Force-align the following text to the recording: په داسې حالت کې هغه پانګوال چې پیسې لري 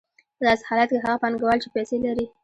په 0.37 0.41
داسې 0.47 0.63
حالت 0.69 0.89
کې 0.91 0.97
هغه 1.05 1.15
پانګوال 1.21 1.57
چې 1.63 1.69
پیسې 1.75 1.97
لري 2.05 2.25